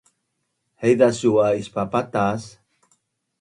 [0.81, 2.41] Haiza su’ a ispapatas?